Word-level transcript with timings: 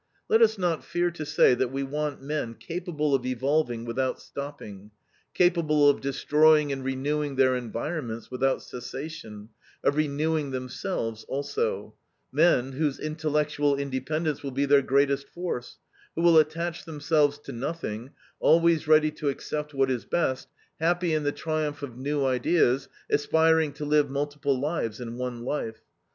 "Let 0.29 0.41
us 0.41 0.57
not 0.57 0.83
fear 0.83 1.11
to 1.11 1.23
say 1.27 1.53
that 1.53 1.71
we 1.71 1.83
want 1.83 2.23
men 2.23 2.55
capable 2.55 3.13
of 3.13 3.23
evolving 3.23 3.85
without 3.85 4.19
stopping, 4.19 4.89
capable 5.35 5.87
of 5.87 6.01
destroying 6.01 6.71
and 6.71 6.83
renewing 6.83 7.35
their 7.35 7.55
environments 7.55 8.31
without 8.31 8.63
cessation, 8.63 9.49
of 9.83 9.95
renewing 9.95 10.49
themselves 10.49 11.23
also; 11.25 11.93
men, 12.31 12.71
whose 12.71 12.97
intellectual 12.97 13.75
independence 13.77 14.41
will 14.41 14.49
be 14.49 14.65
their 14.65 14.81
greatest 14.81 15.27
force, 15.29 15.77
who 16.15 16.23
will 16.23 16.39
attach 16.39 16.83
themselves 16.83 17.37
to 17.37 17.51
nothing, 17.51 18.09
always 18.39 18.87
ready 18.87 19.11
to 19.11 19.29
accept 19.29 19.71
what 19.71 19.91
is 19.91 20.03
best, 20.05 20.47
happy 20.79 21.13
in 21.13 21.21
the 21.25 21.31
triumph 21.31 21.83
of 21.83 21.95
new 21.95 22.25
ideas, 22.25 22.89
aspiring 23.11 23.71
to 23.71 23.85
live 23.85 24.09
multiple 24.09 24.59
lives 24.59 24.99
in 24.99 25.17
one 25.19 25.45
life. 25.45 25.81